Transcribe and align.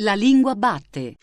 La 0.00 0.14
lingua 0.14 0.54
batte. 0.54 1.16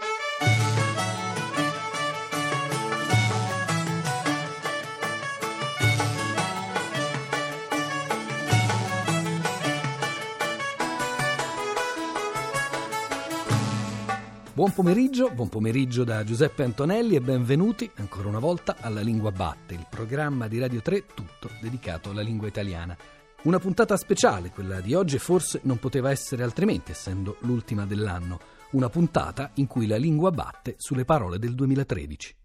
Buon 14.51 14.73
pomeriggio, 14.73 15.30
buon 15.30 15.48
pomeriggio 15.48 16.04
da 16.04 16.26
Giuseppe 16.26 16.64
Antonelli 16.64 17.16
e 17.16 17.21
benvenuti 17.21 17.89
ancora 17.96 18.28
una 18.28 18.39
volta 18.39 18.76
alla 18.82 19.00
Lingua 19.00 19.32
Batte, 19.32 19.73
il 19.73 19.88
programma 19.89 20.50
di 20.50 20.60
Radio 20.60 20.82
3 20.82 21.05
tutto 21.14 21.50
dedicato 21.62 22.10
alla 22.10 22.21
lingua 22.21 22.50
italiana. 22.50 22.98
Una 23.44 23.60
puntata 23.60 23.96
speciale, 23.96 24.50
quella 24.50 24.82
di 24.82 24.94
oggi, 24.94 25.18
forse 25.18 25.62
non 25.64 25.78
poteva 25.78 26.12
essere 26.12 26.44
altrimenti, 26.44 26.92
essendo 26.92 27.38
l'ultima 27.42 27.86
dell'anno. 27.86 28.54
Una 28.76 28.89
puntata 28.89 29.52
in 29.54 29.68
cui 29.68 29.88
la 29.88 29.96
lingua 29.96 30.32
batte 30.32 30.75
sulle 30.78 31.06
parole 31.06 31.39
del 31.39 31.56
2013. 31.56 32.36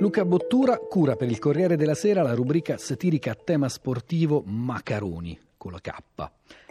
Luca 0.00 0.24
Bottura 0.24 0.78
cura 0.78 1.16
per 1.16 1.28
il 1.28 1.38
Corriere 1.38 1.76
della 1.76 1.94
Sera 1.94 2.22
la 2.22 2.32
rubrica 2.32 2.78
satirica 2.78 3.32
a 3.32 3.34
tema 3.34 3.68
sportivo 3.68 4.42
Macaroni, 4.46 5.38
con 5.58 5.72
la 5.72 5.80
K. 5.82 5.92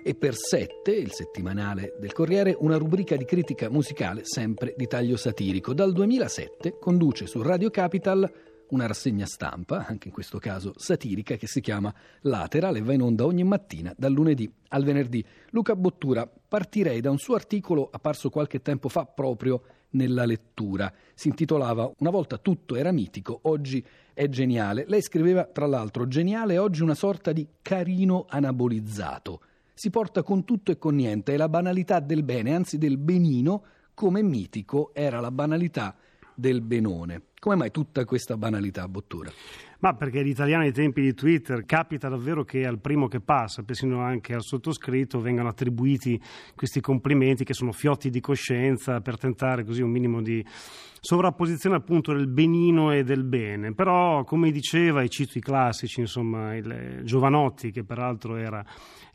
E 0.03 0.15
per 0.15 0.33
Sette, 0.35 0.95
il 0.95 1.11
settimanale 1.11 1.93
del 1.99 2.13
Corriere, 2.13 2.57
una 2.57 2.77
rubrica 2.77 3.15
di 3.15 3.25
critica 3.25 3.69
musicale 3.69 4.21
sempre 4.23 4.73
di 4.75 4.87
taglio 4.87 5.17
satirico. 5.17 5.75
Dal 5.75 5.93
2007 5.93 6.79
conduce 6.79 7.27
su 7.27 7.43
Radio 7.43 7.69
Capital 7.69 8.27
una 8.69 8.87
rassegna 8.87 9.25
stampa, 9.25 9.85
anche 9.85 10.07
in 10.07 10.13
questo 10.13 10.39
caso 10.39 10.73
satirica, 10.77 11.35
che 11.35 11.47
si 11.47 11.61
chiama 11.61 11.93
Lateral 12.21 12.75
e 12.75 12.81
va 12.81 12.93
in 12.93 13.01
onda 13.01 13.25
ogni 13.25 13.43
mattina 13.43 13.93
dal 13.97 14.11
lunedì 14.11 14.51
al 14.69 14.83
venerdì. 14.83 15.23
Luca 15.51 15.75
Bottura, 15.75 16.29
partirei 16.47 17.01
da 17.01 17.09
un 17.09 17.17
suo 17.17 17.35
articolo 17.35 17.89
apparso 17.91 18.29
qualche 18.29 18.61
tempo 18.61 18.89
fa 18.89 19.05
proprio 19.05 19.61
nella 19.91 20.25
lettura. 20.25 20.91
Si 21.13 21.27
intitolava 21.27 21.91
Una 21.99 22.09
volta 22.09 22.37
tutto 22.37 22.75
era 22.75 22.91
mitico, 22.91 23.39
oggi 23.43 23.85
è 24.13 24.27
geniale. 24.27 24.85
Lei 24.87 25.01
scriveva, 25.01 25.45
tra 25.45 25.65
l'altro, 25.65 26.07
geniale 26.07 26.57
oggi 26.57 26.81
una 26.81 26.95
sorta 26.95 27.31
di 27.31 27.47
carino 27.61 28.25
anabolizzato. 28.27 29.41
Si 29.73 29.89
porta 29.89 30.23
con 30.23 30.43
tutto 30.43 30.71
e 30.71 30.77
con 30.77 30.95
niente, 30.95 31.33
è 31.33 31.37
la 31.37 31.49
banalità 31.49 31.99
del 31.99 32.23
bene, 32.23 32.55
anzi 32.55 32.77
del 32.77 32.97
benino, 32.97 33.63
come 33.93 34.21
mitico 34.23 34.91
era 34.93 35.19
la 35.19 35.31
banalità 35.31 35.95
del 36.33 36.61
benone. 36.61 37.26
Come 37.39 37.55
mai 37.55 37.69
tutta 37.69 38.03
questa 38.03 38.35
banalità, 38.35 38.87
Bottura? 38.87 39.31
Ma 39.79 39.93
perché 39.93 40.23
gli 40.23 40.29
italiani 40.29 40.65
ai 40.65 40.71
tempi 40.71 41.01
di 41.01 41.13
Twitter 41.13 41.65
capita 41.65 42.09
davvero 42.09 42.43
che 42.43 42.65
al 42.65 42.79
primo 42.79 43.07
che 43.07 43.19
passa, 43.19 43.61
persino 43.61 44.01
anche 44.01 44.33
al 44.33 44.41
sottoscritto, 44.41 45.21
vengano 45.21 45.49
attribuiti 45.49 46.19
questi 46.55 46.81
complimenti 46.81 47.43
che 47.43 47.53
sono 47.53 47.71
fiotti 47.71 48.09
di 48.09 48.21
coscienza 48.21 49.01
per 49.01 49.19
tentare 49.19 49.63
così 49.63 49.83
un 49.83 49.91
minimo 49.91 50.23
di 50.23 50.43
sovrapposizione 50.99 51.75
appunto 51.75 52.13
del 52.13 52.27
benino 52.27 52.91
e 52.91 53.03
del 53.03 53.23
bene. 53.23 53.73
Però, 53.73 54.23
come 54.23 54.51
diceva, 54.51 55.01
e 55.01 55.09
cito 55.09 55.37
i 55.37 55.41
classici, 55.41 56.01
insomma, 56.01 56.55
il 56.55 57.01
Giovanotti, 57.03 57.71
che 57.71 57.83
peraltro 57.83 58.35
era 58.35 58.63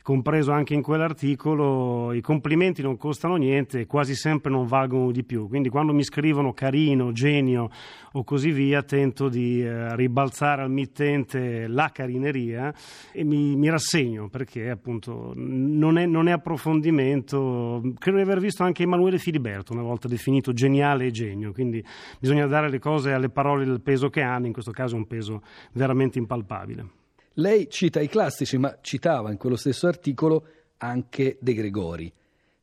compreso 0.03 0.51
anche 0.51 0.73
in 0.73 0.81
quell'articolo, 0.81 2.11
i 2.11 2.19
complimenti 2.19 2.81
non 2.81 2.97
costano 2.97 3.37
niente 3.37 3.79
e 3.79 3.85
quasi 3.85 4.15
sempre 4.15 4.51
non 4.51 4.67
valgono 4.67 5.11
di 5.11 5.23
più. 5.23 5.47
Quindi 5.47 5.69
quando 5.69 5.93
mi 5.93 6.03
scrivono 6.03 6.53
carino, 6.53 7.13
genio 7.13 7.69
o 8.11 8.23
così 8.25 8.51
via, 8.51 8.83
tento 8.83 9.29
di 9.29 9.63
eh, 9.63 9.95
ribalzare 9.95 10.61
al 10.61 10.69
mittente 10.69 11.67
la 11.67 11.89
carineria 11.91 12.71
e 13.13 13.23
mi, 13.23 13.55
mi 13.55 13.69
rassegno 13.69 14.27
perché 14.27 14.69
appunto 14.69 15.31
non 15.35 15.97
è, 15.97 16.05
non 16.05 16.27
è, 16.27 16.31
approfondimento. 16.31 17.81
Credo 17.97 18.17
di 18.17 18.23
aver 18.23 18.39
visto 18.39 18.63
anche 18.63 18.83
Emanuele 18.83 19.17
Filiberto 19.17 19.71
una 19.71 19.83
volta 19.83 20.09
definito 20.09 20.51
geniale 20.51 21.05
e 21.05 21.11
genio, 21.11 21.53
quindi 21.53 21.72
bisogna 22.19 22.45
dare 22.47 22.69
le 22.69 22.79
cose 22.79 23.13
alle 23.13 23.29
parole 23.29 23.63
del 23.63 23.79
peso 23.79 24.09
che 24.09 24.21
hanno, 24.21 24.47
in 24.47 24.53
questo 24.53 24.71
caso 24.71 24.95
un 24.95 25.07
peso 25.07 25.41
veramente 25.71 26.19
impalpabile. 26.19 27.01
Lei 27.37 27.69
cita 27.69 28.01
i 28.01 28.09
classici, 28.09 28.57
ma 28.57 28.77
citava 28.81 29.31
in 29.31 29.37
quello 29.37 29.55
stesso 29.55 29.87
articolo 29.87 30.45
anche 30.77 31.37
De 31.39 31.53
Gregori, 31.53 32.11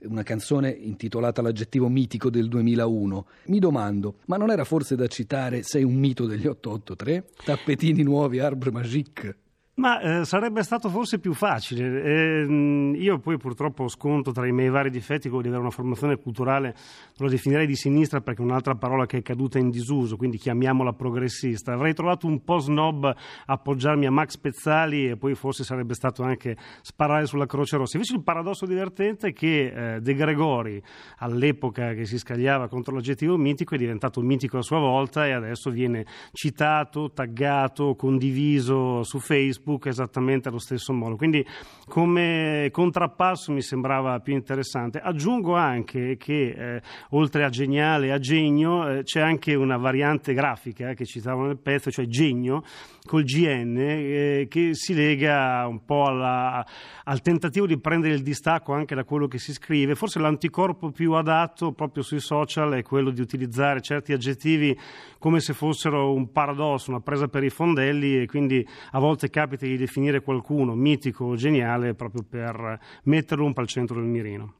una 0.03 0.23
canzone 0.23 0.71
intitolata 0.71 1.43
L'aggettivo 1.43 1.89
mitico 1.89 2.31
del 2.31 2.49
2001. 2.49 3.27
Mi 3.47 3.59
domando, 3.59 4.17
ma 4.27 4.37
non 4.37 4.51
era 4.51 4.65
forse 4.65 4.95
da 4.95 5.07
citare 5.07 5.63
Sei 5.63 5.83
un 5.83 5.95
mito 5.95 6.27
degli 6.27 6.47
883? 6.47 7.31
Tappetini 7.45 8.03
nuovi, 8.03 8.39
arbre 8.39 8.71
magique? 8.71 9.37
Ma 9.81 9.99
eh, 9.99 10.25
sarebbe 10.27 10.63
stato 10.63 10.91
forse 10.91 11.19
più 11.19 11.33
facile. 11.33 12.03
Eh, 12.03 12.97
io 12.99 13.19
poi 13.19 13.39
purtroppo 13.39 13.89
sconto 13.89 14.31
tra 14.31 14.47
i 14.47 14.53
miei 14.53 14.69
vari 14.69 14.91
difetti 14.91 15.29
quello 15.29 15.41
di 15.41 15.49
avere 15.49 15.63
una 15.63 15.71
formazione 15.71 16.19
culturale, 16.19 16.75
lo 17.17 17.31
definirei 17.31 17.67
di 17.67 17.75
sinistra 17.75 18.21
perché 18.21 18.43
è 18.43 18.45
un'altra 18.45 18.75
parola 18.75 19.07
che 19.07 19.17
è 19.17 19.23
caduta 19.23 19.59
in 19.59 19.71
disuso, 19.71 20.19
quindi 20.19 20.37
chiamiamola 20.37 20.93
progressista. 20.93 21.73
Avrei 21.73 21.95
trovato 21.95 22.27
un 22.27 22.45
po' 22.45 22.59
snob 22.59 23.11
appoggiarmi 23.47 24.05
a 24.05 24.11
Max 24.11 24.37
Pezzali 24.37 25.09
e 25.09 25.17
poi 25.17 25.35
forse 25.35 25.65
sarebbe 25.65 25.95
stato 25.95 26.23
anche 26.25 26.59
sparare 26.83 27.25
sulla 27.25 27.47
Croce 27.47 27.79
Rossa. 27.79 27.97
Invece 27.97 28.17
il 28.17 28.23
paradosso 28.23 28.67
divertente 28.67 29.29
è 29.29 29.33
che 29.33 29.95
eh, 29.95 30.01
De 30.03 30.13
Gregori, 30.13 30.83
all'epoca 31.21 31.95
che 31.95 32.05
si 32.05 32.19
scagliava 32.19 32.69
contro 32.69 32.95
l'aggettivo 32.95 33.39
mitico, 33.39 33.77
è 33.77 33.79
diventato 33.79 34.21
mitico 34.21 34.59
a 34.59 34.63
sua 34.63 34.79
volta 34.79 35.27
e 35.27 35.33
adesso 35.33 35.71
viene 35.71 36.05
citato, 36.33 37.13
taggato, 37.13 37.95
condiviso 37.95 39.05
su 39.05 39.19
Facebook 39.21 39.69
Facebook 39.71 39.87
esattamente 39.87 40.49
allo 40.49 40.59
stesso 40.59 40.93
modo. 40.93 41.17
Quindi 41.17 41.47
come 41.87 42.69
contrappasso 42.73 43.53
mi 43.53 43.63
sembrava 43.63 44.19
più 44.21 44.35
interessante. 44.35 44.99
Aggiungo 44.99 45.55
anche 45.55 46.17
che 46.17 46.77
eh, 46.77 46.83
oltre 47.11 47.45
a 47.45 47.49
geniale 47.49 48.13
a 48.13 48.19
genio 48.19 48.89
eh, 48.89 49.03
c'è 49.03 49.21
anche 49.21 49.55
una 49.55 49.77
variante 49.77 50.35
grafica 50.35 50.91
eh, 50.91 50.95
che 50.95 51.05
citavo 51.05 51.47
nel 51.47 51.59
pezzo, 51.59 51.91
cioè 51.91 52.07
genio 52.07 52.63
col 53.07 53.25
GN, 53.25 53.77
eh, 53.79 54.47
che 54.49 54.71
si 54.75 54.95
lega 54.95 55.67
un 55.67 55.85
po' 55.85 56.07
alla, 56.07 56.65
al 57.05 57.23
tentativo 57.23 57.67
di 57.67 57.79
prendere 57.79 58.15
il 58.15 58.23
distacco 58.23 58.73
anche 58.73 58.95
da 58.95 59.05
quello 59.05 59.27
che 59.27 59.39
si 59.39 59.53
scrive. 59.53 59.95
Forse 59.95 60.19
l'anticorpo 60.19 60.91
più 60.91 61.13
adatto 61.13 61.73
proprio 61.73 62.03
sui 62.03 62.21
social 62.21 62.73
è 62.73 62.83
quello 62.83 63.11
di 63.11 63.21
utilizzare 63.21 63.81
certi 63.81 64.13
aggettivi 64.13 64.77
come 65.19 65.41
se 65.41 65.53
fossero 65.53 66.13
un 66.13 66.31
paradosso, 66.31 66.91
una 66.91 67.01
presa 67.01 67.29
per 67.29 67.45
i 67.45 67.51
fondelli 67.51 68.21
e 68.23 68.27
quindi 68.27 68.67
a 68.93 68.99
volte 68.99 69.29
capita 69.29 69.60
di 69.69 69.77
definire 69.77 70.21
qualcuno 70.21 70.75
mitico 70.75 71.25
o 71.25 71.37
geniale 71.37 71.95
proprio 71.95 72.23
per 72.23 72.79
metterlo 73.05 73.45
un 73.45 73.53
po' 73.53 73.61
al 73.61 73.69
centro 73.69 73.97
del 73.97 74.09
mirino. 74.09 74.60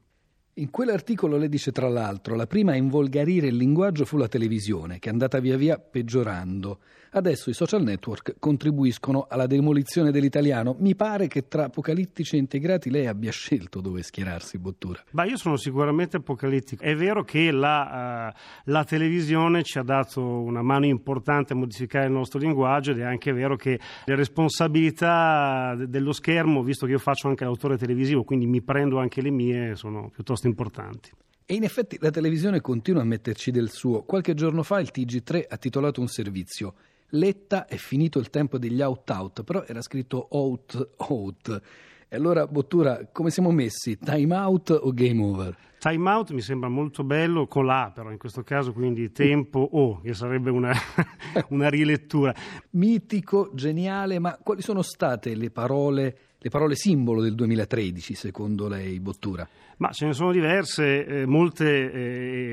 In 0.55 0.69
quell'articolo 0.69 1.37
lei 1.37 1.47
dice 1.47 1.71
tra 1.71 1.87
l'altro 1.87 2.35
la 2.35 2.45
prima 2.45 2.73
a 2.73 2.75
involgarire 2.75 3.47
il 3.47 3.55
linguaggio 3.55 4.03
fu 4.03 4.17
la 4.17 4.27
televisione, 4.27 4.99
che 4.99 5.07
è 5.07 5.11
andata 5.13 5.39
via 5.39 5.55
via 5.55 5.79
peggiorando. 5.79 6.79
Adesso 7.13 7.49
i 7.49 7.53
social 7.53 7.83
network 7.83 8.35
contribuiscono 8.39 9.27
alla 9.29 9.45
demolizione 9.45 10.11
dell'italiano. 10.11 10.77
Mi 10.79 10.95
pare 10.95 11.27
che 11.27 11.49
tra 11.49 11.65
apocalittici 11.65 12.37
e 12.37 12.39
integrati 12.39 12.89
lei 12.89 13.07
abbia 13.07 13.31
scelto 13.31 13.81
dove 13.81 14.01
schierarsi, 14.01 14.57
Bottura. 14.57 15.03
Beh, 15.11 15.27
io 15.27 15.35
sono 15.35 15.57
sicuramente 15.57 16.15
apocalittico. 16.15 16.81
È 16.81 16.95
vero 16.95 17.25
che 17.25 17.51
la, 17.51 18.31
uh, 18.33 18.71
la, 18.71 18.85
televisione 18.85 19.63
ci 19.63 19.77
ha 19.77 19.83
dato 19.83 20.21
una 20.21 20.61
mano 20.61 20.85
importante 20.85 21.51
a 21.51 21.57
modificare 21.57 22.05
il 22.05 22.13
nostro 22.13 22.39
linguaggio 22.39 22.91
ed 22.91 22.99
è 22.99 23.03
anche 23.03 23.33
vero 23.33 23.57
che 23.57 23.77
le 24.05 24.15
responsabilità 24.15 25.75
dello 25.75 26.13
schermo, 26.13 26.63
visto 26.63 26.85
che 26.85 26.93
io 26.93 26.97
faccio 26.97 27.27
anche 27.27 27.43
l'autore 27.43 27.77
televisivo, 27.77 28.23
quindi 28.23 28.45
mi 28.45 28.61
prendo 28.61 28.99
anche 28.99 29.21
le 29.21 29.31
mie, 29.31 29.75
sono 29.75 30.09
piuttosto 30.13 30.47
importanti. 30.51 31.11
E 31.45 31.53
in 31.55 31.63
effetti 31.63 31.97
la 31.99 32.11
televisione 32.11 32.61
continua 32.61 33.01
a 33.01 33.05
metterci 33.05 33.51
del 33.51 33.69
suo. 33.69 34.03
Qualche 34.03 34.35
giorno 34.35 34.63
fa 34.63 34.79
il 34.79 34.91
TG3 34.93 35.45
ha 35.49 35.57
titolato 35.57 35.99
un 35.99 36.07
servizio 36.07 36.75
Letta 37.13 37.65
è 37.65 37.75
finito 37.75 38.19
il 38.19 38.29
tempo 38.29 38.57
degli 38.57 38.81
out-out, 38.81 39.43
però 39.43 39.63
era 39.65 39.81
scritto 39.81 40.27
out-out. 40.29 41.61
E 42.07 42.15
allora, 42.15 42.47
Bottura, 42.47 43.09
come 43.11 43.29
siamo 43.31 43.51
messi? 43.51 43.97
Time 43.97 44.33
out 44.33 44.69
o 44.69 44.91
game 44.93 45.21
over? 45.21 45.57
Time 45.81 46.11
out 46.11 46.29
mi 46.29 46.41
sembra 46.41 46.69
molto 46.69 47.03
bello 47.03 47.47
con 47.47 47.65
l'A 47.65 47.89
però 47.91 48.11
in 48.11 48.19
questo 48.19 48.43
caso, 48.43 48.71
quindi 48.71 49.11
tempo 49.11 49.67
O, 49.71 49.99
che 49.99 50.13
sarebbe 50.13 50.51
una, 50.51 50.71
una 51.49 51.69
rilettura. 51.69 52.35
Mitico, 52.73 53.49
geniale, 53.55 54.19
ma 54.19 54.37
quali 54.43 54.61
sono 54.61 54.83
state 54.83 55.33
le 55.33 55.49
parole 55.49 56.17
le 56.43 56.49
parole 56.49 56.73
simbolo 56.73 57.21
del 57.21 57.35
2013, 57.35 58.15
secondo 58.15 58.67
lei, 58.67 58.99
Bottura? 58.99 59.47
Ma 59.77 59.91
ce 59.91 60.07
ne 60.07 60.13
sono 60.13 60.31
diverse, 60.31 61.05
eh, 61.05 61.25
molte, 61.27 61.91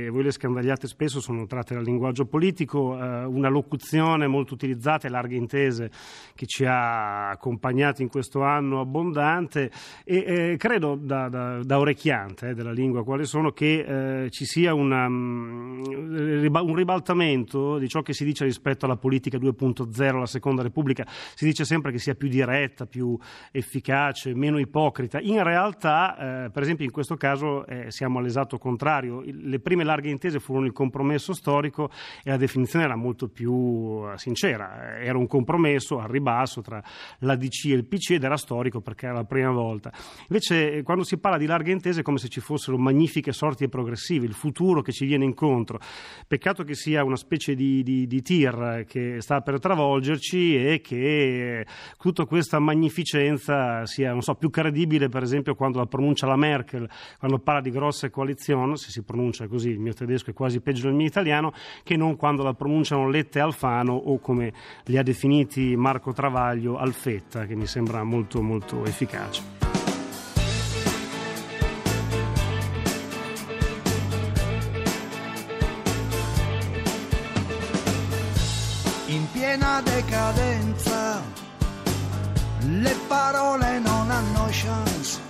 eh, 0.04 0.08
voi 0.10 0.24
le 0.24 0.30
scandagliate 0.30 0.86
spesso, 0.86 1.20
sono 1.20 1.46
tratte 1.46 1.72
dal 1.72 1.84
linguaggio 1.84 2.26
politico, 2.26 2.98
eh, 2.98 3.24
una 3.24 3.48
locuzione 3.48 4.26
molto 4.26 4.52
utilizzata 4.52 5.06
e 5.06 5.10
larghe 5.10 5.36
intese 5.36 5.90
che 6.34 6.44
ci 6.44 6.66
ha 6.66 7.30
accompagnati 7.30 8.02
in 8.02 8.10
questo 8.10 8.42
anno 8.42 8.80
abbondante 8.80 9.70
e 10.04 10.16
eh, 10.16 10.56
credo 10.58 10.94
da, 10.94 11.30
da, 11.30 11.62
da 11.62 11.78
orecchiante 11.78 12.50
eh, 12.50 12.54
della 12.54 12.72
lingua 12.72 13.02
quali 13.18 13.26
sono 13.26 13.50
che 13.50 14.24
eh, 14.24 14.30
ci 14.30 14.44
sia 14.44 14.74
una, 14.74 15.06
um, 15.06 15.82
un 15.84 16.74
ribaltamento 16.74 17.78
di 17.78 17.88
ciò 17.88 18.02
che 18.02 18.12
si 18.12 18.24
dice 18.24 18.44
rispetto 18.44 18.84
alla 18.84 18.96
politica 18.96 19.38
2.0, 19.38 20.14
alla 20.14 20.26
seconda 20.26 20.62
repubblica, 20.62 21.04
si 21.34 21.44
dice 21.44 21.64
sempre 21.64 21.90
che 21.90 21.98
sia 21.98 22.14
più 22.14 22.28
diretta, 22.28 22.86
più 22.86 23.18
efficace 23.50 24.34
meno 24.34 24.58
ipocrita. 24.58 25.18
In 25.20 25.42
realtà, 25.42 26.44
eh, 26.44 26.50
per 26.50 26.62
esempio, 26.62 26.84
in 26.84 26.92
questo 26.92 27.16
caso 27.16 27.66
eh, 27.66 27.90
siamo 27.90 28.18
all'esatto 28.18 28.58
contrario. 28.58 29.22
Le 29.24 29.58
prime 29.58 29.82
larghe 29.82 30.10
intese 30.10 30.38
furono 30.38 30.66
il 30.66 30.72
compromesso 30.72 31.32
storico 31.32 31.90
e 32.22 32.30
la 32.30 32.36
definizione 32.36 32.84
era 32.84 32.96
molto 32.96 33.28
più 33.28 34.04
eh, 34.04 34.18
sincera. 34.18 34.98
Era 35.00 35.18
un 35.18 35.26
compromesso 35.26 35.98
al 35.98 36.08
ribasso 36.08 36.60
tra 36.60 36.80
la 37.20 37.34
DC 37.34 37.66
e 37.66 37.74
il 37.74 37.84
PC 37.84 38.12
ed 38.12 38.22
era 38.22 38.36
storico 38.36 38.80
perché 38.80 39.06
era 39.06 39.16
la 39.16 39.24
prima 39.24 39.50
volta. 39.50 39.92
Invece, 40.28 40.72
eh, 40.72 40.82
quando 40.82 41.02
si 41.02 41.18
parla 41.18 41.38
di 41.38 41.46
larghe 41.46 41.72
intese 41.72 42.00
è 42.00 42.02
come 42.04 42.18
se 42.18 42.28
ci 42.28 42.40
fossero 42.40 42.76
magnifiche 43.08 43.32
sorti 43.32 43.64
e 43.64 43.68
progressive, 43.68 44.26
il 44.26 44.34
futuro 44.34 44.82
che 44.82 44.92
ci 44.92 45.06
viene 45.06 45.24
incontro. 45.24 45.80
Peccato 46.26 46.62
che 46.62 46.74
sia 46.74 47.02
una 47.02 47.16
specie 47.16 47.54
di, 47.54 47.82
di, 47.82 48.06
di 48.06 48.22
tir 48.22 48.84
che 48.86 49.16
sta 49.20 49.40
per 49.40 49.58
travolgerci 49.58 50.56
e 50.56 50.80
che 50.80 51.66
tutta 51.98 52.26
questa 52.26 52.58
magnificenza 52.58 53.86
sia 53.86 54.18
so, 54.20 54.34
più 54.34 54.50
credibile, 54.50 55.08
per 55.08 55.22
esempio, 55.22 55.54
quando 55.54 55.78
la 55.78 55.86
pronuncia 55.86 56.26
la 56.26 56.36
Merkel, 56.36 56.88
quando 57.18 57.38
parla 57.38 57.62
di 57.62 57.70
grosse 57.70 58.10
coalizioni, 58.10 58.76
se 58.76 58.90
si 58.90 59.02
pronuncia 59.02 59.48
così, 59.48 59.70
il 59.70 59.80
mio 59.80 59.94
tedesco 59.94 60.30
è 60.30 60.34
quasi 60.34 60.60
peggio 60.60 60.86
del 60.86 60.94
mio 60.94 61.06
italiano, 61.06 61.52
che 61.82 61.96
non 61.96 62.16
quando 62.16 62.42
la 62.42 62.52
pronunciano 62.52 63.08
Lette 63.08 63.40
Alfano 63.40 63.94
o 63.94 64.18
come 64.18 64.52
li 64.84 64.98
ha 64.98 65.02
definiti 65.02 65.74
Marco 65.76 66.12
Travaglio, 66.12 66.76
Alfetta, 66.76 67.46
che 67.46 67.56
mi 67.56 67.66
sembra 67.66 68.04
molto 68.04 68.42
molto 68.42 68.84
efficace. 68.84 69.67
Piena 79.48 79.80
decadenza, 79.80 81.22
le 82.68 82.94
parole 83.08 83.78
non 83.78 84.10
hanno 84.10 84.46
chance 84.50 85.27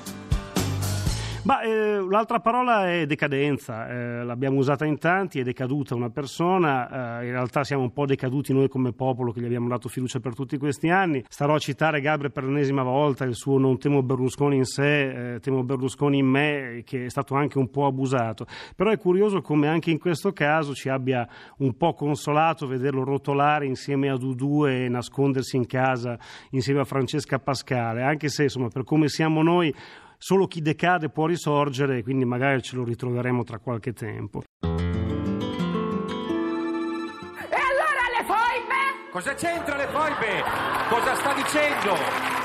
ma 1.49 1.62
eh, 1.62 2.06
l'altra 2.06 2.41
parola 2.41 2.91
è 2.91 3.06
decadenza, 3.06 3.89
eh, 3.89 4.23
l'abbiamo 4.23 4.59
usata 4.59 4.85
in 4.85 4.99
tanti, 4.99 5.41
è 5.41 5.43
decaduta 5.43 5.95
una 5.95 6.11
persona, 6.11 7.21
eh, 7.21 7.25
in 7.25 7.31
realtà 7.31 7.65
siamo 7.65 7.85
un 7.85 7.93
po' 7.95 8.05
decaduti 8.05 8.53
noi 8.53 8.69
come 8.69 8.93
popolo 8.93 9.33
che 9.33 9.41
gli 9.41 9.47
abbiamo 9.47 9.67
dato 9.67 9.89
fiducia 9.89 10.21
per 10.21 10.35
tutti 10.35 10.59
questi 10.59 10.91
anni. 10.91 11.25
Starò 11.27 11.55
a 11.55 11.59
citare 11.59 12.03
Gabriel 12.03 12.33
per 12.33 12.45
l'ennesima 12.45 12.83
volta 12.83 13.25
il 13.25 13.35
suo 13.35 13.56
non 13.56 13.79
temo 13.79 14.03
Berlusconi 14.03 14.56
in 14.56 14.67
sé, 14.67 15.37
eh, 15.37 15.41
temo 15.41 15.62
Berlusconi 15.62 16.19
in 16.19 16.27
me, 16.27 16.83
che 16.85 17.06
è 17.06 17.09
stato 17.09 17.35
anche 17.35 17.56
un 17.56 17.71
po' 17.71 17.87
abusato. 17.87 18.45
Però 18.77 18.91
è 18.91 18.99
curioso 18.99 19.41
come 19.41 19.69
anche 19.69 19.91
in 19.91 19.99
questo 19.99 20.35
caso 20.35 20.75
ci 20.75 20.91
abbia 20.91 21.27
un 21.61 21.79
po' 21.79 21.95
consolato 21.95 22.67
vederlo 22.67 23.05
rotolare 23.05 23.65
insieme 23.65 24.11
a 24.11 24.19
Dudu 24.19 24.67
e 24.67 24.91
nascondersi 24.91 25.56
in 25.56 25.65
casa 25.65 26.19
insieme 26.50 26.81
a 26.81 26.85
Francesca 26.85 27.39
Pascale, 27.39 28.03
anche 28.03 28.29
se 28.29 28.43
insomma 28.43 28.69
per 28.69 28.85
come 28.85 29.09
siamo 29.09 29.43
noi 29.43 29.75
solo 30.19 30.47
chi 30.47 30.61
decade 30.61 31.09
può 31.09 31.26
risorgere, 31.26 32.03
quindi 32.03 32.25
magari 32.25 32.61
ce 32.61 32.76
lo 32.76 32.85
ritroveremo 32.85 33.44
tra 33.44 33.59
qualche 33.59 33.93
tempo. 33.93 34.43
E 34.61 34.67
allora 37.47 38.05
le 38.17 38.25
foibe? 38.26 39.11
Cosa 39.11 39.35
c'entra 39.35 39.76
le 39.76 39.87
foibe? 39.87 40.43
Cosa 40.91 41.15
sta 41.15 41.32
dicendo? 41.35 42.38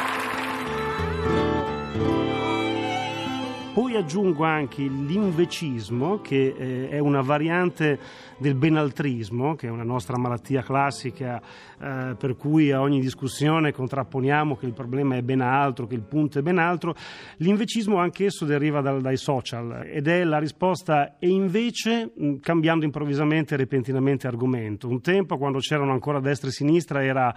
Poi 3.74 3.96
aggiungo 3.96 4.44
anche 4.44 4.84
l'invecismo, 4.84 6.22
che 6.22 6.54
eh, 6.56 6.90
è 6.90 7.00
una 7.00 7.22
variante 7.22 7.98
del 8.38 8.54
benaltrismo, 8.54 9.56
che 9.56 9.66
è 9.66 9.72
una 9.72 9.84
nostra 9.84 10.16
malattia 10.16 10.62
classica, 10.62 11.42
eh, 11.82 12.16
per 12.16 12.36
cui 12.36 12.72
a 12.72 12.82
ogni 12.82 13.02
discussione 13.02 13.72
contrapponiamo 13.72 14.58
che 14.58 14.68
il 14.68 14.74
problema 14.74 15.16
è 15.16 15.24
ben 15.24 15.42
altro, 15.42 15.88
che 15.88 15.96
il 15.96 16.04
punto 16.04 16.38
è 16.38 16.44
ben 16.44 16.60
altro. 16.60 16.94
L'invecismo 17.38 17.98
anch'esso 17.98 18.46
deriva 18.46 18.80
dai 18.82 19.18
social 19.18 19.88
ed 19.88 20.08
è 20.08 20.24
la 20.24 20.38
risposta 20.38 21.18
e 21.18 21.30
invece 21.30 22.12
cambiando 22.42 22.86
improvvisamente 22.86 23.56
e 23.56 23.58
repentinamente 23.58 24.28
argomento. 24.28 24.88
Un 24.88 25.02
tempo, 25.02 25.40
quando 25.40 25.58
c'erano 25.58 25.94
ancora 25.94 26.20
destra 26.20 26.50
e 26.50 26.52
sinistra, 26.52 27.04
era 27.04 27.34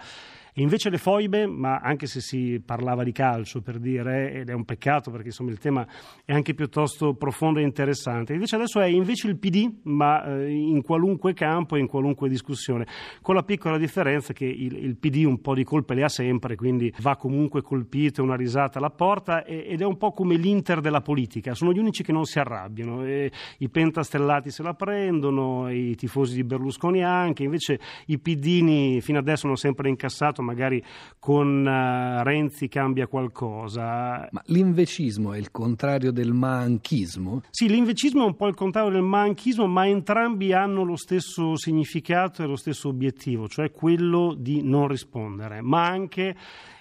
e 0.57 0.63
invece 0.63 0.89
le 0.89 0.97
foibe, 0.97 1.45
ma 1.45 1.77
anche 1.77 2.07
se 2.07 2.19
si 2.19 2.59
parlava 2.65 3.03
di 3.03 3.11
calcio 3.11 3.61
per 3.61 3.77
dire, 3.77 4.31
ed 4.33 4.49
è 4.49 4.53
un 4.53 4.65
peccato 4.65 5.11
perché 5.11 5.27
insomma 5.27 5.51
il 5.51 5.59
tema 5.59 5.85
è 6.25 6.33
anche 6.33 6.55
piuttosto 6.55 7.13
profondo 7.13 7.59
e 7.59 7.61
interessante, 7.61 8.33
invece 8.33 8.55
adesso 8.55 8.81
è 8.81 8.87
invece 8.87 9.27
il 9.27 9.37
PD, 9.37 9.71
ma 9.83 10.25
eh, 10.25 10.49
in 10.49 10.81
qualunque 10.81 11.35
campo 11.35 11.75
e 11.75 11.79
in 11.79 11.85
qualunque 11.85 12.27
discussione, 12.27 12.87
con 13.21 13.35
la 13.35 13.43
piccola 13.43 13.77
differenza 13.77 14.33
che 14.33 14.45
il, 14.45 14.83
il, 14.83 14.97
PD 14.97 15.25
un 15.25 15.41
po' 15.41 15.53
di 15.53 15.63
colpe 15.63 15.93
le 15.93 16.05
ha 16.05 16.09
sempre, 16.09 16.55
quindi 16.55 16.91
va 17.01 17.17
comunque 17.17 17.61
colpito, 17.61 18.23
una 18.23 18.35
risata 18.35 18.79
alla 18.79 18.89
porta 18.89 19.45
ed 19.45 19.79
è 19.79 19.85
un 19.85 19.97
po' 19.97 20.11
come 20.11 20.37
l'Inter 20.37 20.81
della 20.81 21.01
politica, 21.01 21.53
sono 21.53 21.71
gli 21.71 21.77
unici 21.77 22.01
che 22.01 22.11
non 22.11 22.25
si 22.25 22.39
arrabbiano, 22.39 23.05
i 23.07 23.69
pentastellati 23.69 24.49
se 24.49 24.63
la 24.63 24.73
prendono, 24.73 25.69
i 25.69 25.93
tifosi 25.93 26.33
di 26.33 26.43
Berlusconi 26.43 27.03
anche, 27.03 27.43
invece 27.43 27.79
i 28.07 28.17
PDini 28.17 29.01
fino 29.01 29.19
adesso 29.19 29.45
hanno 29.45 29.55
sempre 29.55 29.87
incassato 29.89 30.45
magari 30.47 30.81
con 31.19 31.65
uh, 31.65 32.23
Renzi 32.23 32.67
cambia 32.69 33.07
qualcosa. 33.07 34.27
Ma 34.31 34.41
l'invecismo 34.45 35.33
è 35.33 35.37
il 35.37 35.51
contrario 35.51 36.11
del 36.11 36.31
manchismo? 36.31 37.41
Sì, 37.49 37.67
l'invecismo 37.67 38.23
è 38.23 38.27
un 38.27 38.35
po' 38.35 38.47
il 38.47 38.55
contrario 38.55 38.91
del 38.91 39.01
manchismo, 39.01 39.67
ma 39.67 39.87
entrambi 39.87 40.53
hanno 40.53 40.83
lo 40.83 40.95
stesso 40.95 41.57
significato 41.57 42.43
e 42.43 42.45
lo 42.45 42.55
stesso 42.55 42.87
obiettivo, 42.87 43.47
cioè 43.47 43.71
quello 43.71 44.33
di 44.37 44.61
non 44.63 44.87
rispondere, 44.87 45.61
ma 45.61 45.85
anche 45.85 46.35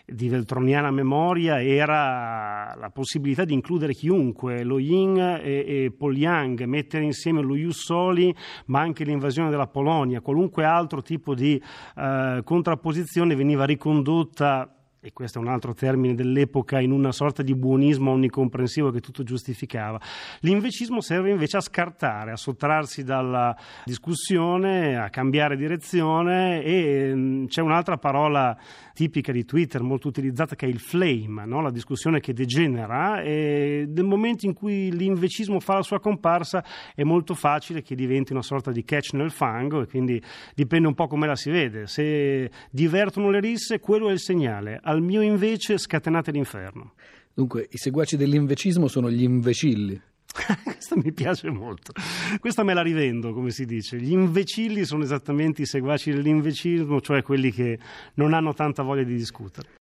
di 0.06 0.28
veltroniana 0.28 0.92
memoria 0.92 1.60
era 1.60 2.74
la 2.78 2.90
possibilità 2.90 3.44
di 3.44 3.54
includere 3.54 3.92
chiunque, 3.92 4.62
lo 4.62 4.78
Yin 4.78 5.18
e, 5.18 5.64
e 5.66 5.92
Paul 5.96 6.16
Yang, 6.16 6.62
mettere 6.62 7.02
insieme 7.02 7.42
lo 7.42 7.56
Ius 7.56 7.84
Soli, 7.84 8.34
ma 8.66 8.80
anche 8.80 9.02
l'invasione 9.02 9.50
della 9.50 9.66
Polonia, 9.66 10.20
qualunque 10.20 10.64
altro 10.64 11.02
tipo 11.02 11.34
di 11.34 11.60
eh, 11.96 12.40
contrapposizione 12.44 13.34
veniva 13.34 13.64
ricondotta 13.64 14.75
e 15.06 15.12
questo 15.12 15.38
è 15.38 15.40
un 15.40 15.46
altro 15.46 15.72
termine 15.72 16.16
dell'epoca, 16.16 16.80
in 16.80 16.90
una 16.90 17.12
sorta 17.12 17.44
di 17.44 17.54
buonismo 17.54 18.10
onnicomprensivo 18.10 18.90
che 18.90 18.98
tutto 18.98 19.22
giustificava. 19.22 20.00
L'invecismo 20.40 21.00
serve 21.00 21.30
invece 21.30 21.58
a 21.58 21.60
scartare, 21.60 22.32
a 22.32 22.36
sottrarsi 22.36 23.04
dalla 23.04 23.56
discussione, 23.84 24.96
a 24.96 25.08
cambiare 25.08 25.56
direzione 25.56 26.60
e 26.64 27.12
mm, 27.14 27.44
c'è 27.46 27.60
un'altra 27.62 27.98
parola 27.98 28.58
tipica 28.96 29.30
di 29.30 29.44
Twitter 29.44 29.82
molto 29.82 30.08
utilizzata 30.08 30.56
che 30.56 30.66
è 30.66 30.68
il 30.68 30.80
flame, 30.80 31.44
no? 31.44 31.60
la 31.60 31.70
discussione 31.70 32.18
che 32.18 32.32
degenera 32.32 33.20
e 33.20 33.86
nel 33.86 34.04
momento 34.04 34.46
in 34.46 34.54
cui 34.54 34.90
l'invecismo 34.90 35.60
fa 35.60 35.74
la 35.74 35.82
sua 35.82 36.00
comparsa 36.00 36.64
è 36.94 37.04
molto 37.04 37.34
facile 37.34 37.82
che 37.82 37.94
diventi 37.94 38.32
una 38.32 38.42
sorta 38.42 38.72
di 38.72 38.82
catch 38.82 39.12
nel 39.12 39.30
fango 39.30 39.82
e 39.82 39.86
quindi 39.86 40.20
dipende 40.54 40.88
un 40.88 40.94
po' 40.94 41.06
come 41.06 41.26
la 41.26 41.36
si 41.36 41.50
vede. 41.50 41.86
Se 41.86 42.50
divertono 42.70 43.30
le 43.30 43.38
risse, 43.38 43.78
quello 43.78 44.08
è 44.08 44.12
il 44.12 44.18
segnale 44.18 44.80
al 44.82 44.95
mio 45.02 45.22
invece 45.22 45.78
scatenate 45.78 46.30
l'inferno. 46.30 46.94
Dunque, 47.34 47.68
i 47.70 47.76
seguaci 47.76 48.16
dell'invecismo 48.16 48.88
sono 48.88 49.10
gli 49.10 49.22
invecilli. 49.22 50.00
Questa 50.64 50.96
mi 50.96 51.12
piace 51.12 51.50
molto. 51.50 51.92
Questa 52.40 52.62
me 52.62 52.74
la 52.74 52.82
rivendo, 52.82 53.32
come 53.32 53.50
si 53.50 53.64
dice. 53.64 53.98
Gli 53.98 54.12
invecilli 54.12 54.84
sono 54.84 55.02
esattamente 55.02 55.62
i 55.62 55.66
seguaci 55.66 56.10
dell'invecismo, 56.10 57.00
cioè 57.00 57.22
quelli 57.22 57.50
che 57.50 57.78
non 58.14 58.34
hanno 58.34 58.54
tanta 58.54 58.82
voglia 58.82 59.02
di 59.02 59.14
discutere. 59.14 59.68